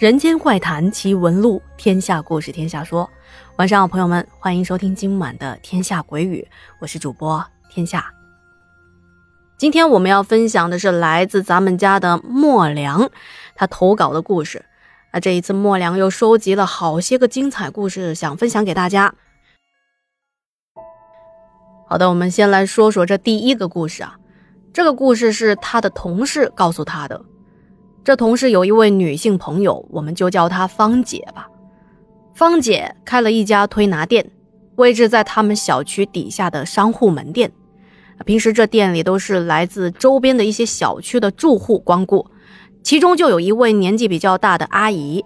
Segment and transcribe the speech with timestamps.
[0.00, 3.10] 人间怪谈奇闻录，天下故事天下说。
[3.56, 6.40] 晚上好，朋友们，欢迎收听今晚的《天下鬼语》，
[6.80, 8.10] 我是主播天下。
[9.58, 13.10] 今天我们要分享的是来自咱们家的莫良，
[13.54, 14.64] 他投稿的故事。
[15.10, 19.14] 啊，这一次莫良又收集了好些个精彩故事，想分享给大家。
[21.86, 24.16] 好的，我们先来说说这第一个故事啊。
[24.72, 27.22] 这个故事是他的同事告诉他的。
[28.02, 31.48] 这同事有一位女性朋友，我们就叫她芳姐吧。
[32.34, 34.30] 芳姐开了一家推拿店，
[34.76, 37.52] 位置在他们小区底下的商户门店。
[38.24, 42.26] 平时这店里都是来自周边的一些小区的住户光顾，
[42.82, 45.24] 其中就有一位年纪比较大的阿姨。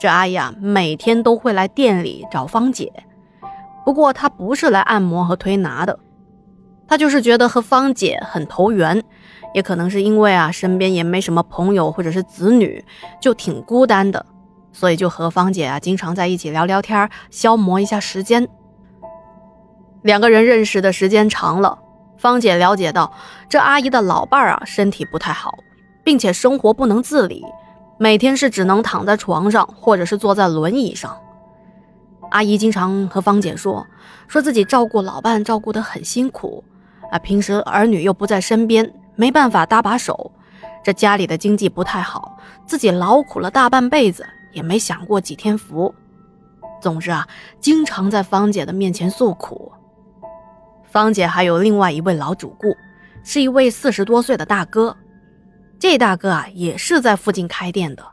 [0.00, 2.92] 这阿姨啊，每天都会来店里找芳姐，
[3.84, 5.98] 不过她不是来按摩和推拿的。
[6.88, 9.02] 他就是觉得和芳姐很投缘，
[9.54, 12.84] 也可能是因为啊身边也没什么朋友或者是子女，
[13.20, 14.24] 就挺孤单的，
[14.72, 18.48] 所以就和芳姐啊经常在一起聊聊天，消磨一下时间。
[20.02, 21.78] 两个人认识的时间长了，
[22.16, 23.12] 芳姐了解到
[23.48, 25.58] 这阿姨的老伴儿啊身体不太好，
[26.04, 27.44] 并且生活不能自理，
[27.98, 31.18] 每天是只能躺在床上或者是坐在轮椅上。
[32.30, 33.84] 阿姨经常和芳姐说，
[34.28, 36.62] 说自己照顾老伴照顾得很辛苦。
[37.10, 40.32] 啊，平时儿女又不在身边，没办法搭把手。
[40.84, 45.94] 这家里的经济不太好，自己劳苦了大半辈子，也没享过几天福。
[46.80, 47.26] 总之啊，
[47.58, 49.72] 经常在芳姐的面前诉苦。
[50.84, 52.76] 芳姐还有另外一位老主顾，
[53.24, 54.96] 是一位四十多岁的大哥。
[55.78, 58.04] 这大哥啊，也是在附近开店的，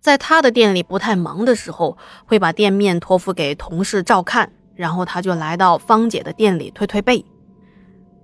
[0.00, 1.96] 在他的店里不太忙的时候，
[2.26, 7.24] 会把店面托付给同事照看，然后他就来到芳姐的店里推推背。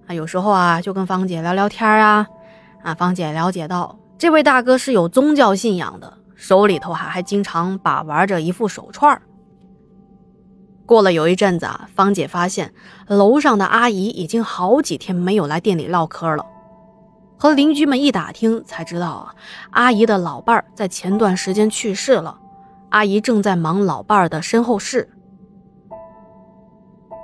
[0.06, 2.26] 啊，有时候啊，就跟芳姐聊聊天啊，
[2.82, 9.20] 啊，芳姐了解到这位大哥是有宗教信仰的，手里头还还经常把玩着一副手串
[10.84, 12.74] 过了有一阵子啊，芳姐发现
[13.06, 16.44] 楼上的阿姨已经好几天没有来店里唠嗑了，
[17.38, 19.34] 和邻居们一打听才知道啊，
[19.70, 22.38] 阿姨的老伴儿在前段时间去世了，
[22.90, 25.08] 阿姨正在忙老伴儿的身后事。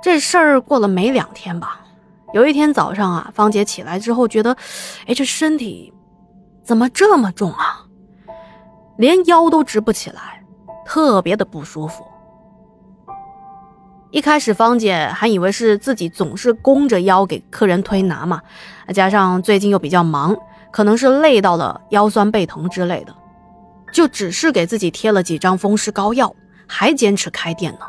[0.01, 1.81] 这事儿过了没两天吧。
[2.33, 4.55] 有一天早上啊，芳姐起来之后觉得，
[5.07, 5.93] 哎，这身体
[6.63, 7.85] 怎么这么重啊？
[8.97, 10.43] 连腰都直不起来，
[10.85, 12.03] 特别的不舒服。
[14.11, 18.41] 一开始芳姐还以为是自己总是弓着腰给客人推拿嘛，
[18.93, 20.35] 加上最近又比较忙，
[20.71, 23.15] 可能是累到了腰酸背疼之类的，
[23.91, 26.35] 就只是给自己贴了几张风湿膏药，
[26.67, 27.85] 还坚持开店呢。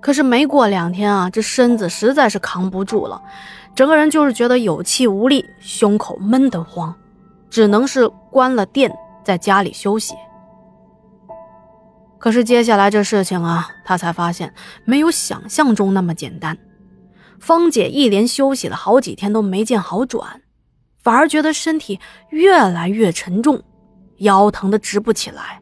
[0.00, 3.20] 可是没过两天啊，这身子实在是扛不住了，
[3.74, 6.94] 整个人就是觉得有气无力，胸口闷得慌，
[7.50, 8.90] 只能是关了店，
[9.22, 10.14] 在家里休息。
[12.18, 16.56] 可是接下来这事情啊，他才发现没有想象中那么简单。
[17.38, 20.42] 芳姐一连休息了好几天都没见好转，
[21.02, 23.62] 反而觉得身体越来越沉重，
[24.18, 25.60] 腰疼得直不起来，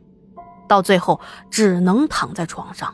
[0.68, 2.92] 到最后只能躺在床上。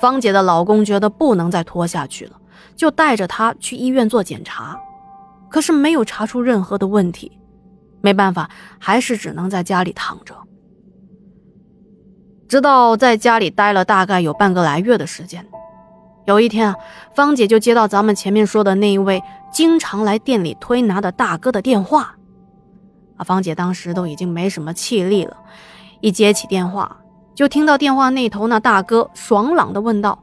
[0.00, 2.32] 芳姐的老公觉得不能再拖下去了，
[2.76, 4.78] 就带着她去医院做检查，
[5.48, 7.38] 可是没有查出任何的问题，
[8.00, 10.34] 没办法，还是只能在家里躺着。
[12.48, 15.46] 直到在家里待了大概有半个来月的时间，
[16.26, 16.76] 有一天啊，
[17.14, 19.22] 芳姐就接到咱们前面说的那一位
[19.52, 22.16] 经常来店里推拿的大哥的电话，
[23.16, 25.36] 啊，芳姐当时都已经没什么气力了，
[26.00, 26.96] 一接起电话。
[27.34, 30.18] 就听到电话那头那大哥爽朗的问道：“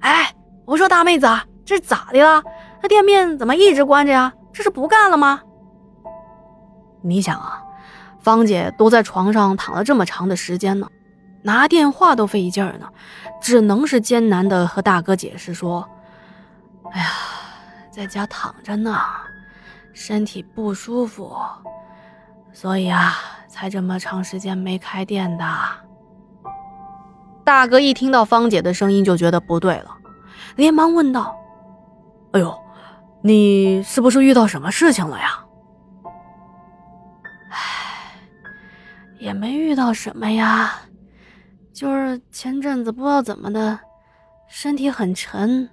[0.00, 1.26] 哎，我说大妹子，
[1.64, 2.42] 这是咋的了？
[2.82, 4.32] 那店面怎么一直关着呀？
[4.52, 5.40] 这是不干了吗？”
[7.02, 7.62] 你想啊，
[8.18, 10.88] 芳姐都在床上躺了这么长的时间呢，
[11.42, 12.88] 拿电话都费劲儿呢，
[13.40, 15.88] 只能是艰难的和大哥解释说
[16.90, 17.06] ：“哎呀，
[17.92, 18.98] 在家躺着呢，
[19.92, 21.32] 身体不舒服，
[22.52, 23.14] 所以啊，
[23.46, 25.44] 才这么长时间没开店的。”
[27.46, 29.96] 大哥一听到芳姐的声音就觉得不对了，
[30.56, 31.36] 连忙问道
[32.34, 32.52] ：“哎呦，
[33.22, 35.44] 你是不是遇到什么事情了呀
[37.48, 38.18] ？”“唉，
[39.20, 40.74] 也没遇到什么呀，
[41.72, 43.78] 就是前阵子不知道怎么的，
[44.48, 45.70] 身体很沉，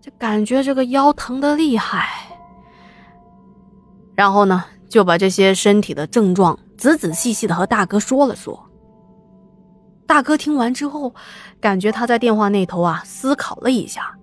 [0.00, 2.08] 就感觉这个腰疼的厉害。
[4.16, 8.68] 然后呢，就把这些身体的症状仔仔细细的和大哥说了说。”
[10.06, 11.14] 大哥听完之后，
[11.60, 14.14] 感觉他在电话那头啊思考了一下，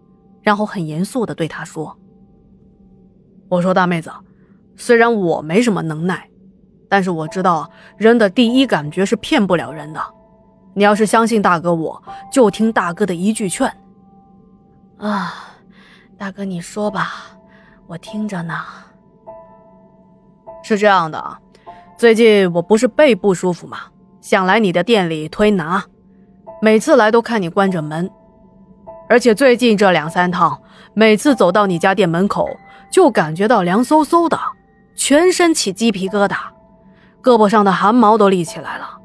[0.41, 1.97] 然后很严肃的对他说
[3.49, 4.11] ：“我说大妹子，
[4.75, 6.29] 虽然我没什么能耐，
[6.87, 10.01] 但是我知道人的第一感觉是骗不了人的。
[10.73, 12.01] 你要是相信大哥，我
[12.31, 13.67] 就听大哥的一句劝。
[14.97, 15.33] 啊，
[16.17, 17.11] 大哥你说吧，
[17.87, 18.55] 我听着呢。
[20.63, 21.39] 是这样的啊，
[21.97, 23.79] 最近我不是背不舒服吗？
[24.21, 25.83] 想来你的店里推拿，
[26.61, 28.09] 每次来都看你关着门，
[29.09, 30.61] 而且最近这两三趟，
[30.93, 32.47] 每次走到你家店门口，
[32.91, 34.39] 就感觉到凉飕飕的，
[34.95, 36.35] 全身起鸡皮疙瘩。
[37.23, 38.97] 胳膊上的汗毛都立起来了，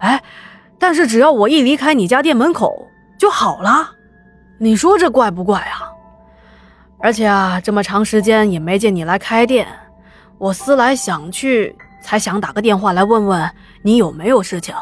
[0.00, 0.22] 哎，
[0.78, 2.86] 但是只要我一离开你家店门口
[3.18, 3.90] 就好了，
[4.58, 5.90] 你说这怪不怪啊？
[6.98, 9.66] 而且啊，这么长时间也没见你来开店，
[10.38, 14.74] 我思来想去，才想打个电话来问问你有没有事情。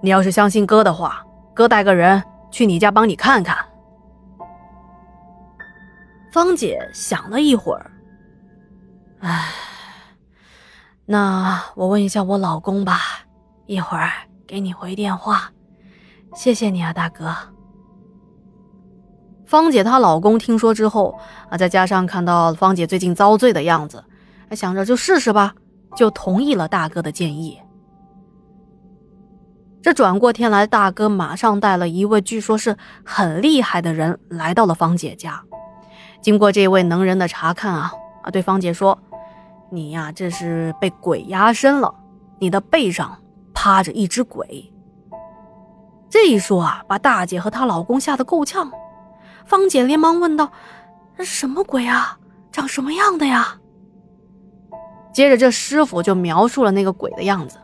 [0.00, 1.22] 你要是相信哥的话，
[1.52, 3.54] 哥带个人去你家帮你看看。
[6.32, 7.90] 芳姐想了一会儿，
[9.20, 9.50] 唉。
[11.04, 12.98] 那我问一下我老公吧，
[13.66, 14.10] 一会儿
[14.46, 15.50] 给你回电话。
[16.34, 17.36] 谢谢你啊，大哥。
[19.44, 21.18] 芳姐她老公听说之后
[21.50, 24.02] 啊，再加上看到芳姐最近遭罪的样子，
[24.52, 25.54] 想着就试试吧，
[25.94, 27.58] 就同意了大哥的建议。
[29.82, 35.42] 这转过天来，大哥马上带了一位据说是很厉害的人来到了芳姐家。
[36.22, 37.92] 经过这位能人的查看啊
[38.22, 38.98] 啊，对芳姐说。
[39.70, 41.92] 你呀，这是被鬼压身了。
[42.38, 43.18] 你的背上
[43.52, 44.72] 趴着一只鬼。
[46.08, 48.70] 这一说啊，把大姐和她老公吓得够呛。
[49.44, 50.50] 芳姐连忙问道
[51.18, 52.18] ：“什么鬼啊？
[52.52, 53.58] 长什么样的呀？”
[55.14, 57.56] 接着，这师傅就描述了那个鬼的样子。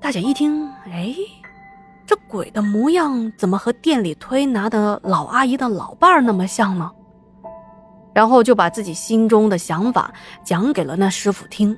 [0.00, 1.14] 大姐一听，哎，
[2.04, 6.90] 这鬼的模样怎么和店里推拿的老阿姨的老伴儿那么像呢？
[8.12, 10.12] 然后就把自己心中的想法
[10.42, 11.76] 讲给了那师傅听，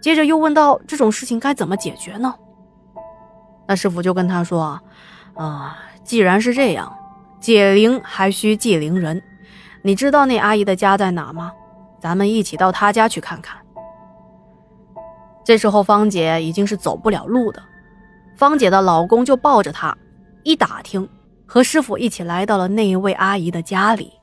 [0.00, 2.34] 接着又问到这种事情该怎么解决呢？
[3.68, 4.80] 那师傅就跟他说
[5.36, 6.92] ：“啊，既然是这样，
[7.38, 9.22] 解铃还需系铃人。
[9.82, 11.52] 你知道那阿姨的家在哪吗？
[12.00, 13.58] 咱们一起到他家去看看。”
[15.44, 17.62] 这时候芳姐已经是走不了路的，
[18.36, 19.96] 芳姐的老公就抱着她，
[20.42, 21.08] 一打听，
[21.46, 24.17] 和师傅一起来到了那一位阿姨的家里。